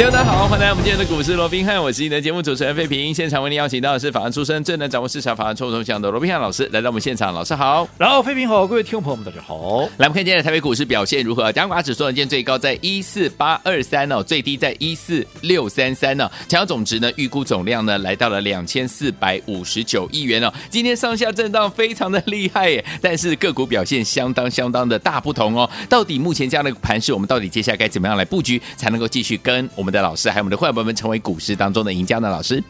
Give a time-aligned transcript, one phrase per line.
[0.00, 3.12] 大家好，欢迎来到我们今天的股市罗宾汉，我是你的节目主持人费平。
[3.12, 7.34] 现场为您邀请到的是法案出身、最能掌握市场法案臭动向的罗宾汉老师，来到我们现场。
[7.34, 9.82] 老师好，然后费平好，各位听众朋友们大家好。
[9.98, 11.52] 来，我们看今天的台北股市表现如何？
[11.52, 16.28] 加权指数今天最高在一四八二三哦，最低在一四六三三呢。
[16.48, 20.50] 成交总值呢，预估总量呢，来到了两千四百五十九亿元哦。
[20.70, 25.68] 今天上下震荡非常的厉害耶，但是个股表现相当相当的大不同哦。
[25.90, 32.30] 到底目前这样的盘势，我们到底接下来该怎么样来布局，才能够继续跟我们的老师还有我们的会员朋友们成为股市当中的赢家呢？
[32.30, 32.62] 老师。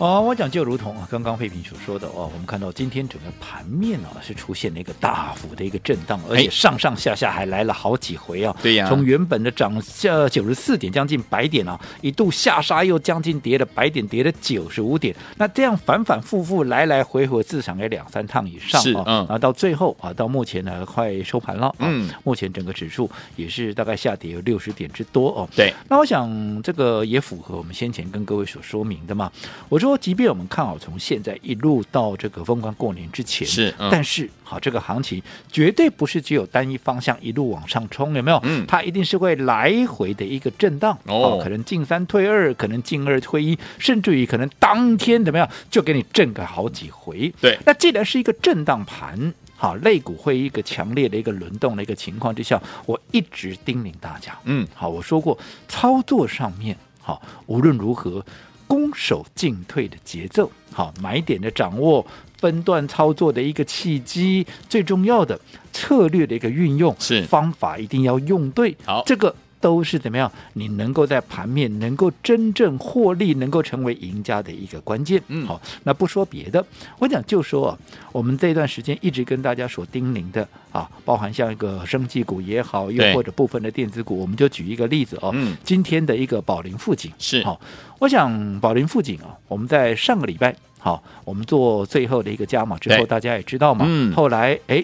[0.00, 8.56] 哦，我讲就如同啊，刚刚费平所说的哦，我们看到今天整个盘面呢、啊、是出现了一个大幅的一个震荡，而且上上下下还来了好几回啊。
[8.62, 15.14] 对呀，从原本的涨下九十四点，将近百点啊，一度下杀又将近跌了百点，跌了九十五点。
[15.36, 19.04] 那这样反反复复来来回回，至少也两三趟以上啊。
[19.06, 19.16] 嗯。
[19.18, 21.74] 然后到最后啊，到目前呢快收盘了。
[21.78, 22.08] 嗯。
[22.24, 25.46] 目前整个指数也是大概下跌有六十点之多哦。
[25.54, 25.74] 对。
[25.90, 29.30] 那我想这个也符合我们先前跟各位所说明的嘛。
[29.68, 29.89] 我说。
[29.90, 38.38] 说，即便我们看好从现在一路到这个封关过年之前，是，嗯、但是好，这个行情绝对不是只有单一方向一路往上冲，有没有？
[38.44, 47.32] 嗯，它一定是会来回的一个震荡哦，可能进三退二，可能进二退一，甚至于可能当天怎么样就给你震个好几回。
[47.40, 55.36] 对，那既然是一个震荡盘，好，肋骨会一个强烈的一个轮动的一个情况之下，我一直叮咛大家，嗯，好，我说过
[55.68, 58.24] 操作上面，好，无论如何。
[58.70, 62.06] 攻守进退的节奏，好，买点的掌握，
[62.38, 65.40] 分段操作的一个契机，最重要的
[65.72, 69.34] 策略的一个运用，是方法一定要用对，好，这个。
[69.60, 70.30] 都是怎么样？
[70.54, 75.22] 你能够在盘面能够真正获利，能够成为赢家的一个关键。
[75.28, 76.64] 嗯，好，那不说别的，
[76.98, 77.78] 我讲就说啊，
[78.10, 85.30] 我们这段时间一直跟大家所叮咛的啊，包含像一个生技股也好，又或者部分的电子股，我们就举一个例子哦。
[85.34, 87.60] 嗯，今天的一个宝林富锦是好，
[87.98, 93.84] 我想宝林富锦啊，我们在上个礼拜好，我们做最后的一个加码之后，大家也知道嘛。
[93.86, 94.82] 嗯，后来哎。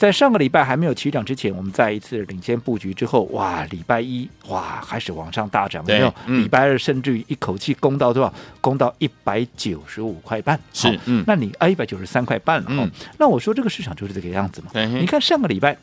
[0.00, 6.14] 在上个礼拜还没有起涨之前，我们再一次领先布局之后，哇，礼拜一哇开始往上大涨，有没有？
[6.24, 8.32] 嗯、礼拜二甚至于一口气攻到多少？
[8.62, 14.70] 攻到一百九十五块半，是，嗯，那你啊一百九十三块半了，嗯，那我说这个市场就是这个样子嘛。
[14.86, 15.76] 你看上个礼拜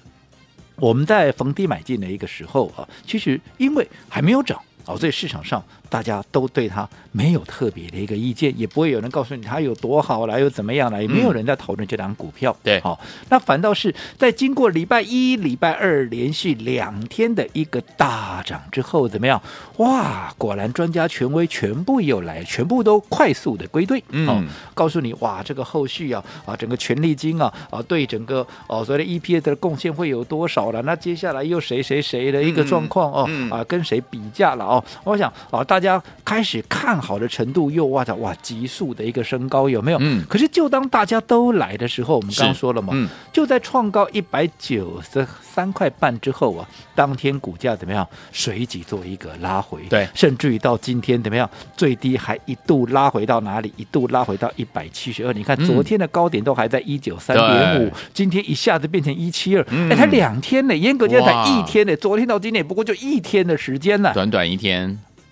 [0.77, 4.59] 我们在逢低买进的一个时候啊，其实因为还没有涨。
[4.87, 12.55] 哦，所以市场上大家都对它没有特别的一个意见，也不会有人告诉你它有多好了，又怎么样了，也没有人在讨论这档股票。
[12.63, 12.99] 对，好，
[13.29, 19.41] 那反倒是在经过礼拜一、礼拜二连续两天的一个大涨之后，怎么样？
[19.77, 24.03] 哇，果然专家权威全部又来，全部都快速的归队。
[24.09, 30.81] 嗯，告诉你，哇，这个后续啊啊，整个权利金啊啊，对整个哦所谓的 EPS 的贡献会有多少了？
[30.83, 34.76] 那接下来又谁谁谁的一个状况哦啊，跟谁比价了哦？
[35.03, 39.97] 我想啊，大家开始看好的程度又哇的哇急速的一个升高，有没有？
[40.01, 40.23] 嗯。
[40.27, 48.07] 可是就当大家都来的时候，我们刚刚说了嘛，嗯，就在创高一百九十三块半之后啊，当天股价怎么样？
[48.31, 51.49] 随即做一个拉回，对，甚至于到今天怎么样？
[51.75, 53.73] 最低还一度拉回到哪里？
[53.77, 55.33] 一度拉回到一百七十二。
[55.33, 64.66] 你看昨天的高点都还在一九三点五，今天一下子变成一七二，哎，才两天呢，严格讲才一天呢，昨天到今天不过就一天的时间呢，短短一天。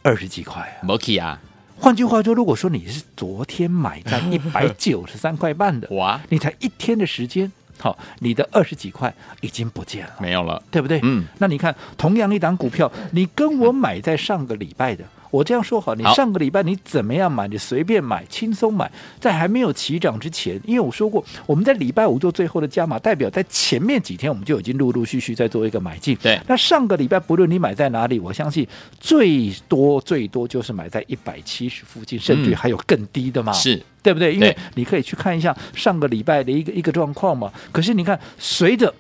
[0.04, 1.40] 二十几块啊，没去啊。
[1.78, 11.00] 换句话说，如果说你是昨天买在 一百九十三块半的，哇，你才一天的时间，好，你的二十几块已经不见了，没有了，对不对？
[11.04, 15.04] 嗯，那你看，同样一档股票，你跟我买在上个礼拜的。
[15.36, 17.46] 我这样说好，你上个礼拜你怎么样买？
[17.50, 26.16] 你随便买，轻松买，在还没有起涨之前，因为我说过，我们在礼拜五做最后的加码，代表在前面几天我们就已经陆陆续续在做一个买进。
[26.22, 28.66] 对，那上个礼拜不论你买在哪里，我相信
[28.98, 34.34] 最多最多就是买在一百七十附近，甚至还有更低的嘛，是对不对？
[34.34, 37.52] 因为你可以去看一下上个礼拜的一个一个状况嘛。
[37.74, 38.94] 可是你看，随着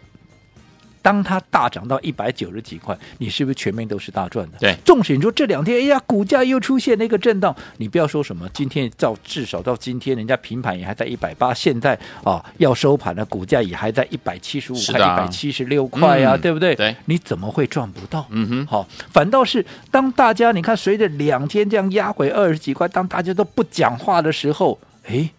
[1.05, 4.57] 当它大涨到一百九十几块，你是不是全面都是大赚的？
[4.57, 16.73] 对，纵使你说这两天，哎呀，股价又出现了一个震荡，你不要说什么，今天到至少到今天，人家平盘也还在一百八，现在啊要收盘了，股价也还在一百七十五块、一百七十六块呀，对不对？
[16.73, 18.25] 对，你怎么会赚不到？
[18.31, 25.29] 嗯哼，好，反倒是当大家你看，随着两天这样压回二十几块，当大家都不讲话的时候，哎。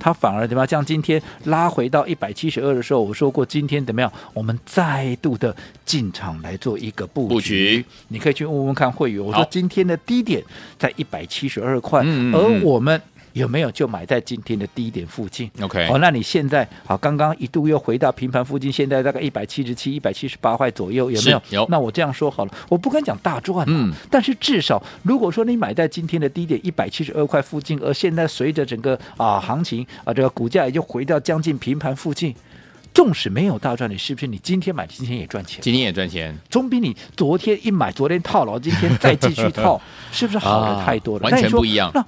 [0.00, 0.66] 它反而怎么样？
[0.66, 4.10] 像今天拉回到一百七十二的时候，我说过今天怎么样？
[4.34, 5.54] 我们再度的
[5.84, 7.34] 进场来做一个布局。
[7.34, 10.42] 布局你可以去问问看会员，我说今天的低点
[10.78, 13.00] 在一百七十二块，嗯嗯嗯而我们。
[13.32, 21.42] 有没有就买在今天的低点附近？OK，哦，那你现在好，刚刚一度又回到平盘附近，现在大概一百七十七、一百七十八块左右，有没有？
[21.50, 21.66] 有。
[21.70, 32.34] 那我这样说好了，我不敢讲大赚，嗯，但是至少如果说你买在今天的低点一百七十二块附近，而现在随着整个啊行情啊这个股价也就回到将近平盘附近，
[32.92, 35.60] 纵使没有大赚，你是不是你今天买今天也赚钱？
[35.62, 39.80] 今天也赚钱，总比你昨天一买昨天套牢，今天再继续套，
[40.10, 41.28] 是不是好的太多了？
[41.28, 41.90] 啊、完全不一样。
[41.94, 42.04] 那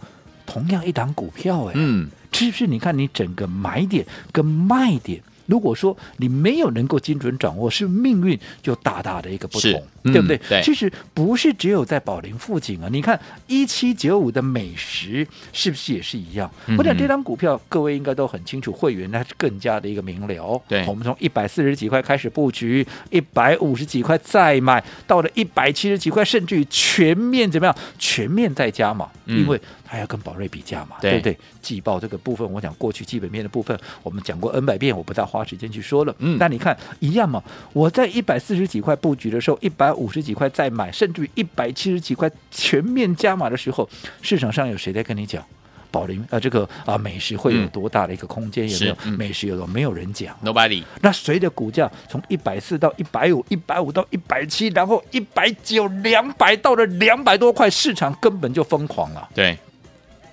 [0.52, 2.66] 同样一档股票，哎，嗯，是不是？
[2.66, 10.36] 你看你整个买点跟卖点，如果说你没有能够精准掌握，是命运就大大的一个不同，嗯、对不对？
[10.50, 10.60] 对。
[10.62, 16.50] 其实不是只有在宝林附近啊，你看一七九五的美食是不是也是一样？
[16.66, 20.62] 嗯、我想这档股票各位应该都很清楚，会员那是更加的一个明了。
[20.68, 27.74] 对，我们从一百四十几块开始布局，一百五十几块再买，到了一百七十几块，甚至于全面怎么样？
[27.98, 29.58] 全面再加嘛，嗯、因为。
[29.92, 31.38] 还要跟宝瑞比价嘛，对，对不对？
[31.60, 36.16] 季报这个部分，我讲过去基本面的部分，我们讲过 N 百遍，我不再花时间去说了。
[36.18, 37.42] 嗯，那你看一样嘛，
[37.74, 43.86] 我在一百四十几块布局的时候，一百五十几块再买，甚至于一百七十几块全面加码的时候，
[44.22, 45.44] 市场上有谁在跟你讲
[45.90, 46.40] 宝林啊、呃？
[46.40, 48.66] 这个啊美食会有多大的一个空间？
[48.66, 48.96] 嗯、有没有？
[49.04, 49.66] 嗯、美食有没有？
[49.66, 50.82] 没有人讲，Nobody。
[51.02, 59.28] 那随着股价从一百四到一百五，一百五到一百七，然后一百九、两百到了两百多块，市场根本就疯狂了。
[59.34, 59.54] 对。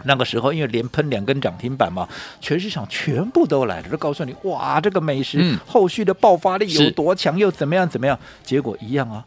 [0.03, 2.07] 那个时候，因为连喷两根涨停板嘛，
[2.39, 8.17] 全市场全部都来了，都告诉你，哇，这个美食后续的爆发力有多强，又怎么样怎么样？
[8.43, 9.25] 结果一样啊。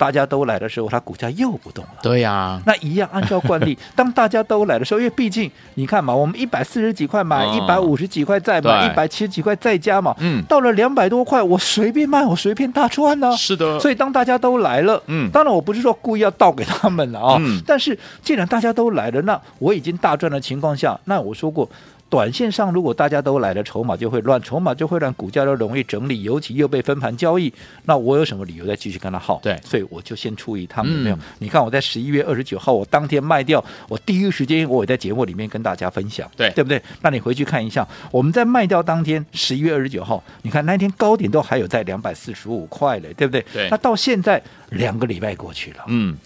[0.00, 1.90] 大家都来的时候，它股价又不动了。
[2.02, 10.16] 对呀、啊，那一样按照惯例， 当大家都来的时候，因为毕竟你看嘛，我们一百四十几块买，一百五十几块再买，一百七十几块再加嘛。
[10.20, 13.36] 嗯，到了两百多块，我随便卖，我随便大赚呢、啊。
[13.36, 13.78] 是的。
[13.78, 21.68] 所以当大家都来了，嗯，当然我不是说故意要倒给他们了啊、哦，嗯，但是既然大家都来了，那我已经大赚的情况下，那我说过。
[22.10, 27.50] 短线上，如果大家都来了，筹码就会乱，筹码就会让股价都容易整理，尤其又被分盘交易，
[27.84, 29.38] 那我有什么理由再继续跟他耗？
[29.40, 31.18] 对，所以我就先出一趟，有没有？
[31.38, 36.82] 你看我在十一月二十九号，我当天卖掉，我第一时间我也在节目里面跟大家分享，对，对不对？
[37.00, 43.44] 那你回去看一下，我们在卖掉当天，十一月二十九号，你看那天高点都还有在两百四十五块嘞，对不对？
[43.52, 43.68] 对。
[43.70, 46.16] 那到现在两个礼拜过去了，嗯，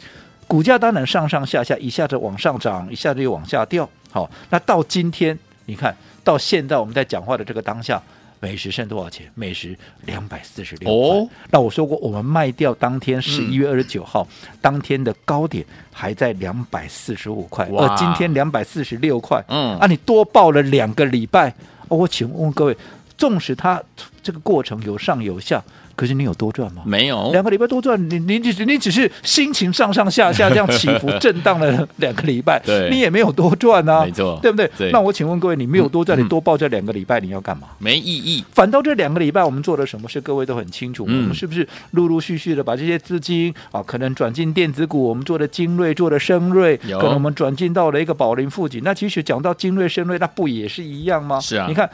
[0.49, 5.95] 股价当然上上下下，一下子往上涨，一下子又往下掉，好，那到今天你看。
[6.25, 8.03] 到现在我们在讲话的这个当下，
[8.41, 9.31] 美食剩多少钱？
[9.35, 9.77] 美食
[10.07, 11.37] 两百四十六块。
[11.51, 15.63] 那我说过，我们卖掉当天十一月二十九号、嗯、当天的高点
[15.93, 19.45] 还在两百四十五块，而今天两百四十六块。
[19.49, 21.51] 嗯，啊，你多报了两个礼拜。
[21.89, 22.77] 哦，我请问各位，
[23.19, 23.83] 纵使它
[24.23, 25.63] 这个过程有上有下。
[25.97, 26.83] 可是你有多赚吗？
[26.85, 32.61] 没有，两个礼拜多赚，你你只你只是心情上上下下 这样起伏震荡了两个礼拜，
[32.91, 34.71] 你也没有多赚啊，没错，对不对？
[34.77, 34.91] 对。
[34.91, 37.69] 那我请问各位，你没有多赚，嗯、你多报这两个礼拜，你要干嘛？
[37.79, 38.45] 没意义。
[38.53, 41.05] 反倒这两个礼拜我们做了什么事，各位都很清楚。
[41.09, 48.83] 嗯、我们是不是陆陆续续的把这些资金啊，可能转进电子股，我们做的精锐，做的升锐，可能我们转进到了一个宝林附近。
[48.83, 51.39] 那其实讲到精锐、升锐，那不也是一样吗？
[51.41, 51.89] 是啊，你看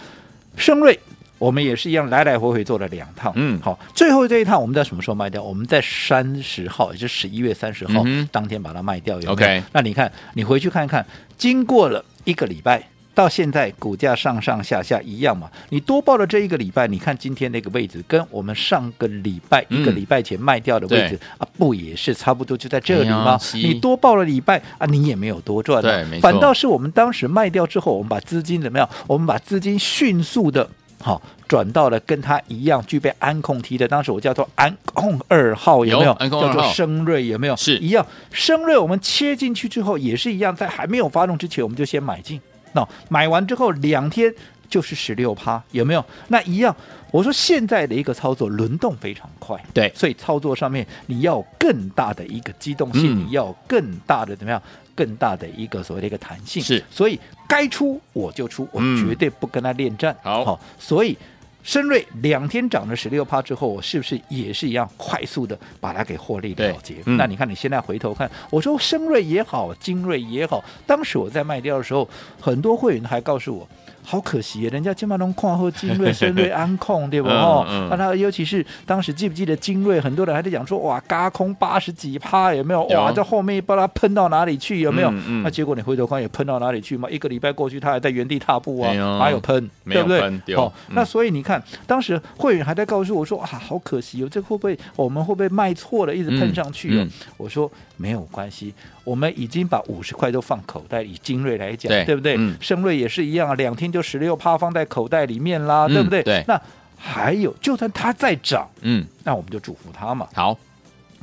[0.57, 0.99] 升锐。
[1.41, 3.33] 我们也是一样，来来回回做了两趟。
[3.35, 5.43] 嗯，好，最后这一趟我们在什么时候卖掉？
[5.43, 9.17] 我们在三十号，也就是十一月三十号、嗯、当天把它卖掉。
[9.17, 9.63] 有有，OK。
[9.73, 11.05] 那你看，你回去看看，
[11.39, 15.51] 经过了一个礼拜，到现在股价上上下下一样嘛？
[15.71, 23.41] 你多报了这一个礼拜，你看今天那个位置，跟我们上个礼拜、嗯、一个礼拜前卖掉的位置啊，不也是差不多就在这里吗？
[23.55, 25.81] 哎、你多报了礼拜啊，你也没有多赚。
[25.81, 26.21] 对。
[26.21, 28.87] 反倒是我们当时卖掉之后，我们把资金怎么样？
[29.07, 30.69] 我们把资金迅速的。
[31.03, 36.17] 好，转到了跟它一样具备安控梯的，当时我叫做安控二号，有没有？
[36.21, 37.57] 有叫做升瑞，有没有？
[37.57, 38.07] 是一样。
[38.31, 42.41] 升瑞我们切进去之后也是一样，在还没有发动之前，我们就先买进。
[42.73, 44.33] 那买完之后两天
[44.71, 46.03] 就是十六趴，有没有？
[46.29, 46.75] 那一样。
[47.11, 54.63] 我说现在的一个操作轮动非常快，对，所以操作上面你要更大的一个机动性，嗯、你要更大的怎么样？
[54.95, 60.15] 更大的一个所谓的一个弹性是，所以该出我就出，我绝对不跟他恋战。
[60.23, 61.17] 好、嗯，所以
[61.63, 66.97] 深瑞两天涨了十六趴之后，我是不是也是一样快速的把它给获利了结？
[67.07, 72.09] 嗯、那你看你现在回头看，我说深瑞也好，精锐也好，当时我在卖掉的时候，
[72.39, 73.67] 很多会员还告诉我，
[74.03, 77.29] 好可惜，人家金马龙矿后精锐、深锐、安控，对不？
[77.29, 82.83] 哦、嗯，那、嗯、他尤其是当时记不记得精锐，很多人还在讲说，哇，嘎空八十几趴，有没有？
[82.85, 85.11] 哇，这后面不知道喷到哪里去，有没有？
[85.45, 87.09] 那、结果你回头看，也喷到哪里去嘛？
[87.09, 89.71] 一个礼拜过去，他还在原地踏步啊，哪有喷？
[89.85, 90.21] 对不对？
[90.57, 97.07] 哦、嗯，那所以你看，当时会员还在告诉我说，啊，好可惜哦，这、会不会我们会不会卖错了，一直喷上去哦？
[97.37, 98.73] 我说没有关系，
[99.05, 102.37] 我们已经把五十块都放口袋里，以精锐来讲，对，对不对？
[102.39, 106.23] 嗯，深锐也是一样啊，两天就十六趴放在口袋里面啦，嗯、对不对？
[106.23, 106.43] 对。
[106.49, 106.59] 那
[106.97, 110.27] 还有，就算它再涨，嗯，那我们就祝福它嘛。
[110.35, 110.57] 好。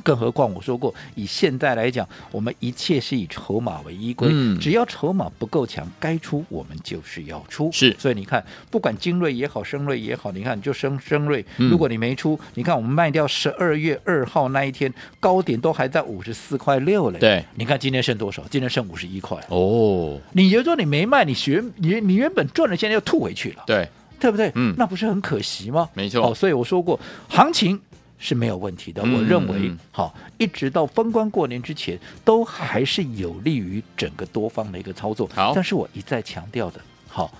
[0.07, 4.29] 更何况我说过，以现在来讲，我们一切是以筹码为依归。
[4.31, 7.69] 嗯，只要筹码不够强，该出我们就是要出。
[7.73, 17.19] 是，所以你看，不管精锐也好，生锐也好，你看就生生锐，如果你没出，嗯、你看我们卖掉十二月二号那一天高点都还在五十四块六嘞。
[17.19, 18.41] 对，你看今天剩多少？
[18.49, 19.37] 今天剩五十一块。
[19.49, 23.63] 哦，你就说你没卖，你学你你原本赚了，现在又吐回去了。
[23.67, 23.89] 对，
[24.21, 24.53] 对不对？
[24.55, 25.89] 嗯，那不是很可惜吗？
[25.93, 26.25] 没错。
[26.25, 26.97] 哦，所以我说过，
[27.27, 27.77] 行情。
[28.19, 35.29] 是没有问题的，我认为，好、嗯，一直到封关过年之前，都还是有利于整个多方的一个操作。
[35.35, 37.31] 好，但是我一再强调的，好，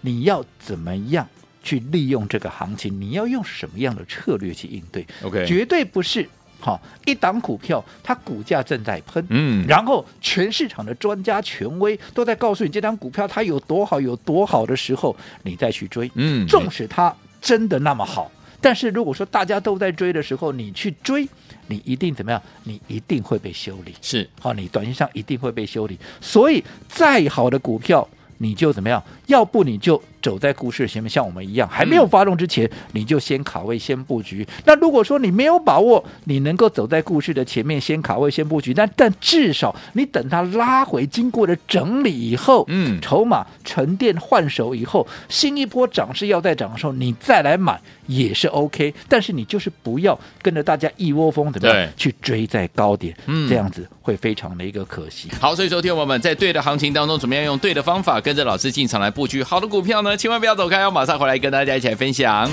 [0.00, 1.26] 你要怎么样
[1.62, 3.00] 去利用这个行情？
[3.00, 6.28] 你要用什么样的策略去应对？OK，绝对不是
[6.60, 18.30] 好一档股票，它股价正在喷，嗯，然后全市场的专家权威都在告诉你这档股票它有多好有多好的时候，你再去追，嗯，纵使它真的那么好。
[18.64, 21.28] 但是如果说大家都在追的时候，你去追，
[21.66, 22.40] 你一定怎么样？
[22.62, 23.92] 你一定会被修理。
[24.00, 25.98] 是，好，你短信上一定会被修理。
[26.18, 29.04] 所以再好的股票，你就怎么样？
[29.26, 30.02] 要不你就。
[30.24, 34.46] 走在故事前面，像我们一样，还没有发动之前，嗯、你就先卡位、先布局。
[34.64, 48.94] 那如果说你没有把握，你能够走在故事的前面，先卡位、先布局，但但至少你等它拉回，经过了整理以后，嗯，筹码沉淀换手以后，新一波涨势要再涨的时候，你再来买也是 OK。
[49.06, 55.28] 但是你就是不要跟着大家一窝蜂怎么样去追在高点，嗯，这样子会非常的一个可惜。
[55.38, 60.13] 好，所以说，听我们在对的行情当中，怎么样用对的方法，跟着老师进场来布局好的股票呢？
[60.16, 62.48] 千万不要走开，要马上回来跟大家一起来分享。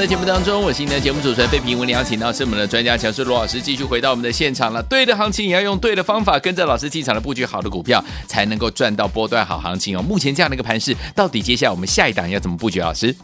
[0.00, 4.82] 在节目当中，我是您的节目主持人费平，为您邀请到是我们的专家强势罗老师，继续回到我们的现场了。
[4.84, 10.00] 对的行情也要用对的方法，跟着老师进场的布局好的股票，才能够赚到波段好行情哦。
[10.00, 12.80] 目前这样的一个盘势，到底接下来我们下一档要怎么布局？
[12.80, 13.14] 老师？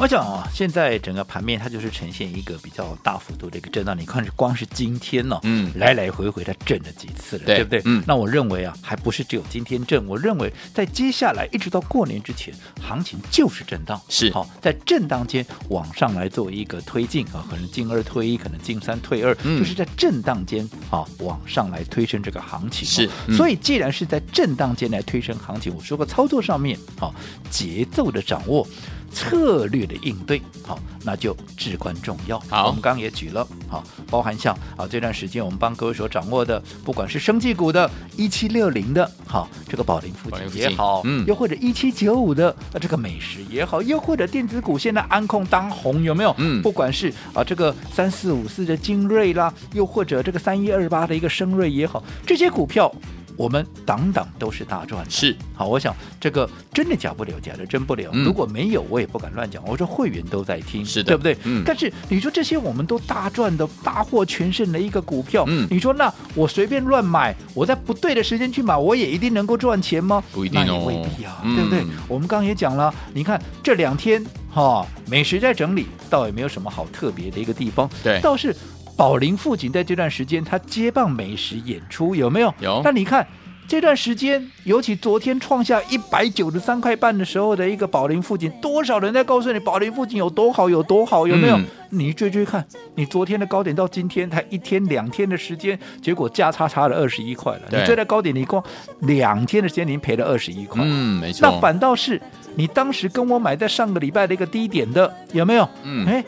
[0.00, 3.94] 我想啊，现在整个盘面它就是呈现一个比较大幅度的一个震荡。
[3.94, 7.82] 你看，光是今天呢、哦，嗯，来来回回它震了几次了，对，对不对？
[7.84, 10.02] 嗯，那我认为啊，还不是只有今天震。
[10.06, 22.88] 我认为在接下来一直到过年之前，行情就是震荡，是好在震荡间往上来做一个推进啊，可能进二退一，可能进三退二，嗯，就是在震荡间啊往上来推升这个行情。
[22.88, 27.12] 是，嗯、所以既然是在震荡间来推升行情，我说过操作上面啊
[27.50, 28.66] 节奏的掌握。
[29.12, 32.38] 策略的应对，好，那就至关重要。
[32.48, 46.34] 好，我们刚刚也举了，好，包含像啊这段时间我们帮各位所掌握的，不管是生技股的一七六零的，好，这个宝林附近也好，嗯，又或者一七九五的啊这个美食也好，又或者电子股现在安控当红有没有？
[46.38, 52.92] 嗯，不管是啊这个三四五四的精锐啦，又或者这个三一二八的一个升瑞也好，这些股票。
[53.40, 55.66] 我们档档都是大赚的，是好。
[55.66, 58.10] 我想这个真的假不了，假的真不了。
[58.12, 59.66] 嗯、如果没有，我也不敢乱讲。
[59.66, 61.38] 我说会员都在听，是的，对不对？
[61.44, 61.62] 嗯。
[61.64, 70.22] 但是你说这些我们都大赚的大获全胜的一个股票，嗯，你说那我随便乱买，我在不对的时间去买，我也一定能够赚钱吗？
[70.32, 71.82] 不一定也未必啊，嗯、对不对？
[72.08, 78.54] 我们刚刚也讲了，你看这两天哈、哦，美食在整理，倒也没有什么好特别的一个地方，对，倒是。
[79.00, 82.52] 宝林富锦在这段时间，他接棒美食演出有没有？
[82.60, 82.82] 有。
[82.84, 83.26] 那你看
[83.66, 91.56] 这段时间，尤其昨天创下一百九十三块半的时候的一个宝林富锦，多少人在告诉你宝林富锦有多好，有多好，有没有？
[91.56, 92.62] 嗯、你追追看，
[92.94, 97.62] 你昨天的高点到今天才一天两天的时间，结果价差差了二十一块了。
[97.70, 98.62] 你追在高点，你光
[98.98, 100.82] 两天的时间，你赔了二十一块。
[100.84, 101.48] 嗯，没错。
[101.48, 102.20] 那反倒是
[102.54, 105.66] 你当时跟我买在上个礼拜的一个低点的，有没有？
[105.84, 106.22] 嗯，哎，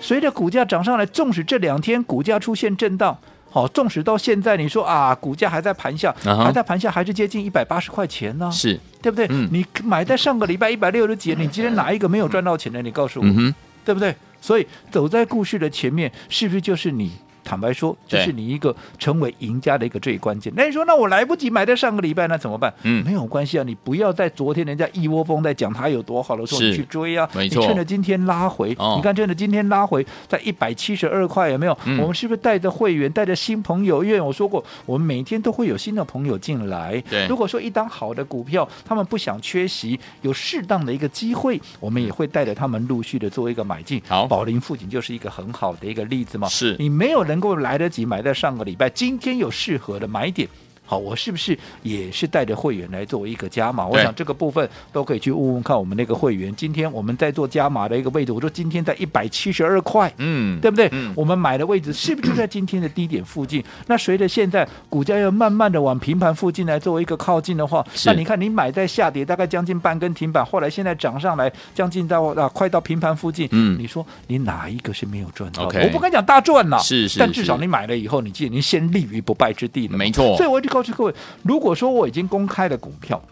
[0.00, 3.16] 随着股价涨上来，纵使这两天股价出现震荡。
[3.52, 6.44] 好，纵使到现在，你说啊，股价还在盘下，uh huh.
[6.44, 8.48] 还在盘下，还是接近一百八十块钱呢？
[8.52, 9.26] 是，对不对？
[9.28, 12.80] 嗯、你买在上个礼拜一百六十几，你今天哪一个没有赚到钱的？
[12.80, 13.52] 你告诉我，嗯、
[13.84, 14.14] 对不对？
[14.40, 17.10] 所以走在故事的前面，是不是就是你？
[17.44, 20.52] 坦白说，这是你一个成为赢家的一个最关键。
[20.56, 22.72] 那你说，那我来不及买在上个礼拜，那怎么办？
[22.82, 27.28] 嗯，没有关系啊，你不要在昨天人家一窝蜂在讲它有多好的时候，你去追啊。
[27.34, 31.76] 没错，你趁着今天拉回，哦、你看趁着今天拉回在一百七十二块，有没有？
[31.84, 34.04] 嗯、我们是不是带着会员，带着新朋友？
[34.04, 37.02] 因为我说过，我们每天都会有新的朋友进来。
[37.08, 44.00] 对，如果说一档好的股票，他们不想缺席，有适当的一个机会，我们也会带着他们陆续的做一个买进。
[44.08, 46.48] 好，宝林附近就是一个很好的一个例子嘛。
[46.48, 48.04] 是你没有能够来得及。
[48.04, 50.48] 买在上个礼拜，今天有适合的买点。
[50.90, 53.86] 好，我是不是也是带着会员来作为一个加码？
[53.86, 56.52] 我想这个部分都可以去问问看我们那个会员。
[56.56, 60.88] 今天我们在做加码的一个位置，我说今天在一百七十二块，嗯，对不对？
[60.90, 63.62] 嗯、我们买的位置是不是就在今天的低点附近？
[63.86, 80.36] 那随着现在股价要慢慢的往平盘附近来作为一个靠近的话，那你看你买在下跌大概将近半根停板，后来现在涨上来将近到啊快到平盘附近，嗯，你说你哪一个是没有赚到我不敢讲大赚呐，是是，但至少你买了以后，你记得你先立于不败之地了，没错。
[80.36, 83.22] 所以我就告诉各位，如如果说我已经公开了股票，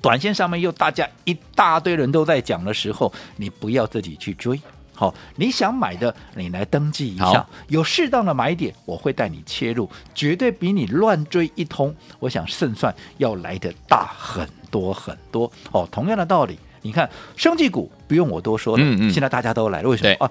[0.00, 4.60] 短线上面又大家一大堆人都在讲的时候，你不要自己去追。
[4.94, 15.50] 好，你想买的，你来登记一下，有适当的买点，我会带你切入，绝对比你乱追一通，我想胜算要来得大很多很多。
[15.72, 20.30] 哦，同样的道理，你看生技股不用我多说了，嗯嗯现在大家都来了，为什么啊？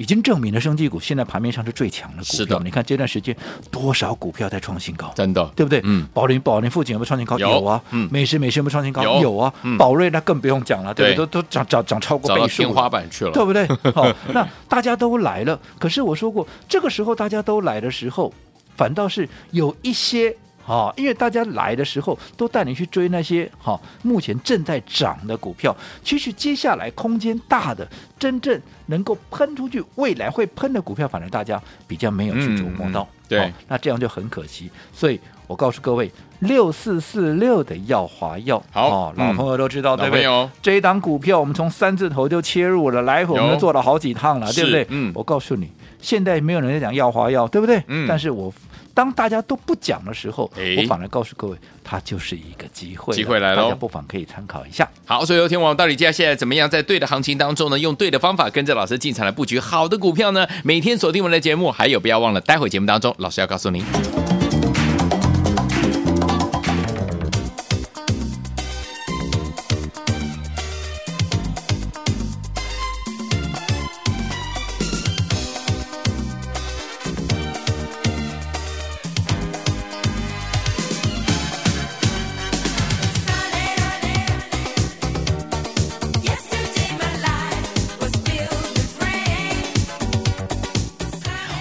[0.00, 2.32] 已经证明了，生技股现在盘面上是最强的股票。
[2.38, 3.36] 是的，你看这段时间
[3.70, 5.78] 多少股票在创新高，真的，对不对？
[5.84, 7.38] 嗯，宝林宝林附近有没有创新高？
[7.38, 7.82] 有啊。
[7.90, 9.02] 嗯，美食美食有没有创新高？
[9.20, 9.52] 有啊。
[9.78, 11.16] 宝瑞那更不用讲了，对不对？
[11.16, 13.66] 都都涨涨涨超过倍数，天花板去了，对不对？
[13.92, 18.32] 好，那大家都来了，可是我说过，这个时候大家都来的时候，
[18.78, 20.34] 反倒是有一些。
[20.70, 25.76] 啊，因为大家来的时候都带你去追那些哈、啊，目前正在涨的股票。
[26.04, 27.86] 其实接下来空间大的，
[28.18, 33.02] 真正能够喷出去，未来会喷的股票，反而大家比较没有去琢磨到。
[33.02, 34.70] 嗯嗯、对、啊，那这样就很可惜。
[34.92, 40.48] 所以我告诉各位，六四四六的耀华药，好、啊，老朋友都知道，嗯、对不对？
[40.62, 44.86] 这一档股票，我们从三字头就切入了，来回我们都做了好几趟了，对不对？
[44.90, 47.82] 嗯，我告诉你，现在没有人在讲耀华药，对不对？
[47.88, 48.52] 嗯，但是我。
[49.00, 54.86] 当大家都不讲的时候，诶我反而告诉各位，它就是一个机会，机会来了，大家不妨可以参考一下。
[55.06, 60.46] 好，所以有天王到底接下来怎么样，在对的行情当中呢，用对的方法跟着老师进场来布局好的股票呢？
[60.64, 63.82] 每天锁定我们的节目，还有不要忘了，待会节目当中老师要告诉您。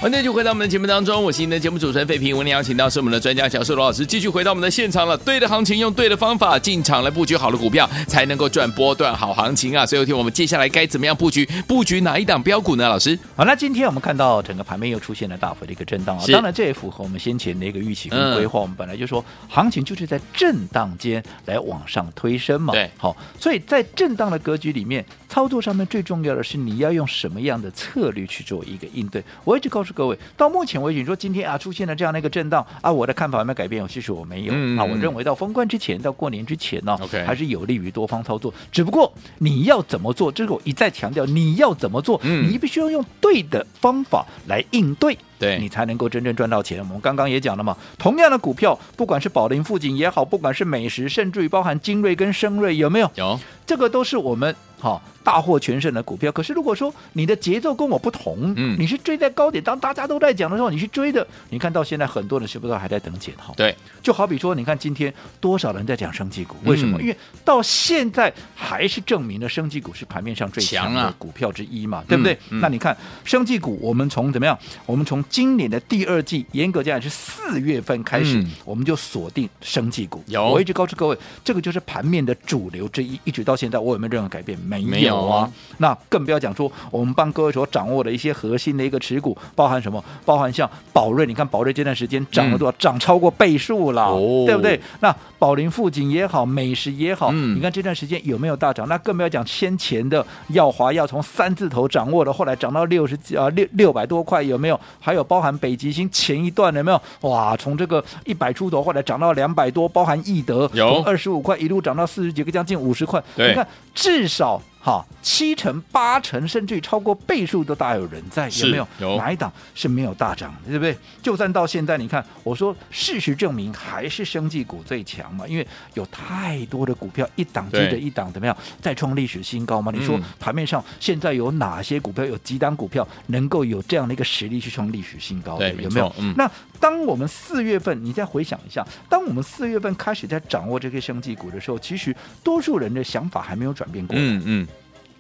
[0.09, 2.35] 欢迎继续回到我们的节目当中，我是您的节目主持人费平。
[2.35, 5.15] 我们邀请到是我们的专家小树罗老师，继续回到我们的现场了。
[5.15, 9.85] 对的行情，用对的方法进场来布局好的股票，才能够赚波段好行情啊！
[9.85, 11.47] 所以，有听我们接下来该怎么样布局？
[11.67, 12.89] 布局哪一档标股呢？
[12.89, 18.61] 老师，好，那今天我们看到整个盘面又出现了大幅的一个震荡啊，当然这也符合我们先前的一个预期跟规划。
[18.61, 22.73] 嗯、我们本来就说，行情就是在震荡间来往上推升嘛。
[22.73, 29.23] 对，好，所以在震荡的格局里面，操作上面最重要的是你要用什么样的策略去做一个应对。
[29.43, 30.81] 我一直告诉各位，到目前。
[30.81, 33.85] 为止，你说今天啊出现了这样的一个震荡啊，我的看法有没有改变？
[33.85, 38.53] 其实我没有、嗯、啊，我认为到封关之前，到过年之前呢.还是有利于多方操作。
[38.71, 46.79] 只不过你要怎么做，这是我一再强调，你要怎么做，嗯、你必须要用对的方法来应对，对你才能够真正赚到钱。
[46.79, 53.09] 我们刚刚也讲了嘛，同样的股票，不管是宝林富锦也好，不管是美食，甚至于包含精锐跟生锐，有没有？
[53.15, 55.01] 有，这个都是我们好。
[55.21, 63.53] 大获全胜的股票，可是如果说你的节奏跟我不同，嗯，你是追在高点，当大家都在讲的时候，你去追的，你看到现在很多人是不是还在等解套？
[63.55, 66.55] 对，就好比说，你看今天多少人在讲生技股？
[66.63, 66.97] 为什么？
[66.97, 72.33] 嗯、因为到现在还是证明了生技股是盘面上最强的股票之一嘛，啊、对不对？
[72.49, 74.57] 嗯嗯、那你看生技股，我们从怎么样？
[74.87, 80.23] 我们从今年的第二季，严格讲来是四月份开始，嗯我们就锁定生技股。
[80.27, 84.57] 有我一直告诉各位，这个就是盘面的主流之一，一直到现在，我有没有任何改变？
[84.59, 85.19] 没有啊。
[85.19, 90.03] 有啊那更不要讲说，我们帮各位所掌握的一些核心的一个持股，包含什么？
[90.25, 92.75] 包含像宝瑞，你看宝瑞这段时间涨了多少？
[92.77, 94.79] 涨、嗯、超过倍数了，哦对不对？
[94.99, 98.87] 那宝林富锦也好，美食也好，嗯你看这段时间有没有大涨？
[98.87, 104.79] 那更不要讲先前的耀华要从三字头掌握的，后来涨到六十几啊六六百多块，有没有？
[104.99, 107.01] 还有包含北极星前一段有没有？
[107.21, 113.23] 哇，从这个一百出头，后来涨到两百多，包含易德有从二十五块一路涨到四十几个，将近五十块。
[113.35, 114.61] 对你看至少。
[114.81, 118.87] 好，七成、八成，甚至于超过倍数都大有人在，有没有？
[118.99, 120.97] 有哪一档是没有大涨的，对不对？
[121.21, 129.91] 就算到现在，你看，我说事实证明还是生技股最强嘛，因为有太多的股票一档接着一档，怎么样再创历史新高嘛？
[129.93, 135.69] 你说嗯盘面上现在有哪些股票，有几档股票能够有这样的一个实力去创历史新高的？
[135.71, 136.15] 对有没有没？
[136.19, 144.21] 嗯那当我们四月份，你再回想一下，当我们四月份开始在掌握这些生技股的时候，其实多数人的想法还没有转变过来。
[144.21, 144.67] 嗯嗯，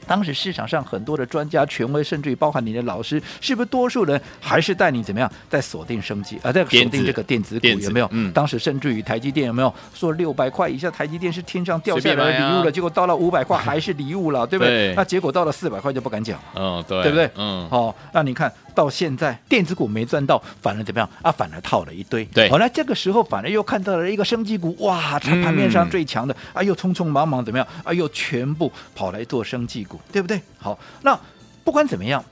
[0.07, 8.07] 当时市场上很多的专家、权威，甚至于包含你的老师，是不是多数人还是带你怎么样，在锁定生技啊、呃，在锁定这个电子股有没有？
[8.11, 12.71] 嗯当时甚至于台积电有没有说六百块以下台积电是天上掉下来的礼物了？
[12.71, 14.87] 结果到了五百块还是礼物了，对不对？
[14.89, 16.39] 对那结果到了四百块就不敢讲。
[16.55, 17.29] 嗯，对，对不对？
[17.35, 21.31] 嗯，哦，那你看到现在电子股没赚到，反而怎么样啊？
[21.31, 22.23] 反而套了一堆。
[22.25, 27.67] 对好、那这个时候反而又看到了一个生技股，哇， 它盘面上最强的，啊，又匆匆忙忙怎么样？
[27.83, 30.41] 啊，又全部跑来做生技股，对不对？
[30.57, 31.19] 好，那
[31.63, 32.23] 不管怎么样。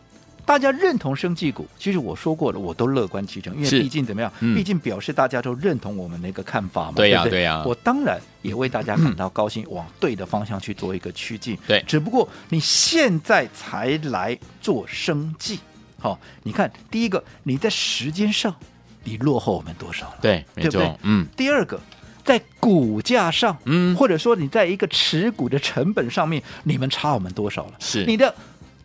[0.45, 4.31] 大家认同生技股，其实我说过了，我都乐观其成，因为毕竟怎么样？
[4.39, 6.93] 嗯毕竟表示大家都认同我们的一个看法嘛。
[6.95, 11.57] 对呀不对呀我当然也为大家感到高兴，往对的方向去做一个趋近。
[11.67, 15.59] 对只不过你现在才来做生技，
[15.99, 18.55] 好、你看第一个，你在时间上
[19.03, 20.17] 你落后我们多少了？
[20.21, 21.79] 对，没对不对错，嗯，第二个，
[22.23, 27.73] 在股价上，嗯或者说你在一个持股的成本上面，你们差我们多少了？
[27.79, 28.33] 是你的。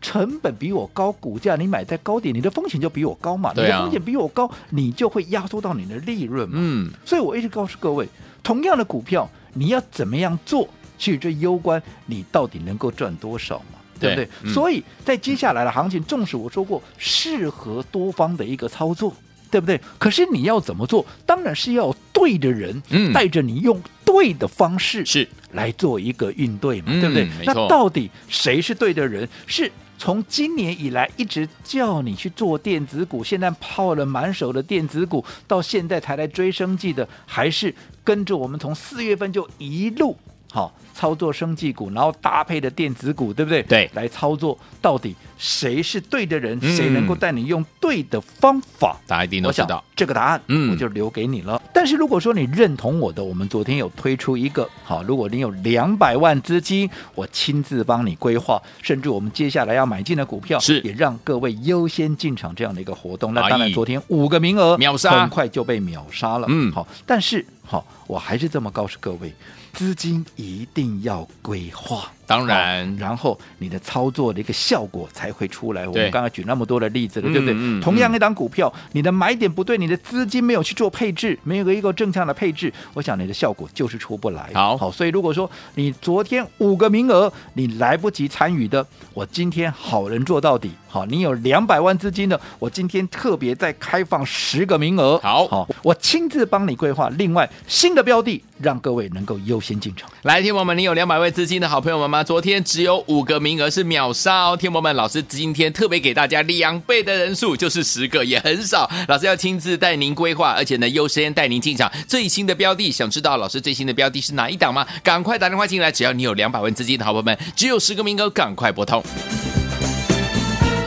[0.05, 3.53] 成本比我高，股价你买在高点，你的风险就比我高嘛？
[3.55, 6.57] 你的风险比我高，你就会压缩到你的利润嘛。
[6.59, 8.09] 嗯，所以我一直告诉各位，
[8.43, 14.29] 同样的股票，你要怎么样做，其实这攸关你到底能够赚多少嘛，对不对？
[14.43, 19.15] 嗯所以在接下来的行情，纵使我说过适合多方的一个操作，
[19.51, 19.81] 对不对？
[19.99, 21.07] 可是你要怎么做？
[21.25, 27.29] 当然是要有对的人，嗯带着你用对的方式是来做一个应对嘛，嗯对不对？
[27.47, 29.29] 那到底谁是对的人？
[29.47, 40.17] 是从今年以来一直叫你去做电子股，现在泡了满手的电子股，到现在才来追生计的，还是跟着我们从四月份就一路
[40.51, 43.63] 好操作生技股，然后搭配的电子股，对不对？
[43.63, 46.59] 对来操作，到底谁是对的人？
[46.63, 48.97] 嗯谁能够带你用对的方法？
[49.07, 51.61] 大家一定都我想知道，这个答案，嗯我就留给你了。
[51.73, 63.35] 但是如果说你认同我的，我们昨天有推出一个好，如果你有两百万资金，我亲自帮你规划，甚至我们接下来要买进的股票，是也让各位优先进场这样的一个活动。
[63.35, 66.47] 那哎当然，昨天五个名额秒杀很快就被秒杀了。
[66.49, 69.33] 嗯好，但是好，我还是这么告诉各位，
[69.73, 72.13] 资金一定定要规划。
[72.33, 75.87] 当然好然后你的操作的一个效果才会出来。
[75.87, 77.55] 我们刚才举那么多的例子了，嗯对不对？
[77.57, 84.51] 嗯同样一档股票，你的买点不对，你的资金没有去做配置，没有一个正向的配置，我想你的效果就是出不来。
[84.55, 90.71] 好好，所以如果说你昨天五个名额你来不及参与的，我今天好人做到底。
[90.89, 95.19] 好，你有两百万资金的，我今天特别再开放十个名额。
[95.21, 97.09] 好好，我亲自帮你规划。
[97.17, 100.11] 另外新的标的，让各位能够优先进场。
[100.23, 102.22] 来，听友们，你有两百位资金的好朋友们吗？
[102.23, 108.91] 昨天只有五个名额是秒杀哦，天魔们，老师今天特别给大家两倍的人数，就是十个，也很少。
[109.09, 112.91] 老师要亲自带您规划，而且呢，优先带您进场最新的标的。
[112.93, 114.87] 想知道老师最新的标的是哪一档吗？
[115.03, 119.03] 赶快打电话进来，只要你有两百万资金的好朋友们，只有十个名额，赶快拨通。